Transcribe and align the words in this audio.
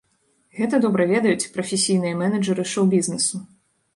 Гэта 0.59 0.77
добра 0.85 1.05
ведаюць 1.11 1.49
прафесійныя 1.57 2.17
менеджэры 2.21 2.65
шоу-бізнесу. 2.75 3.45